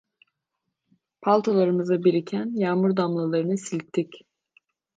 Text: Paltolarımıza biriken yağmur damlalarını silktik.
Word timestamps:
Paltolarımıza 1.21 2.03
biriken 2.03 2.51
yağmur 2.55 2.97
damlalarını 2.97 3.57
silktik. 3.57 4.25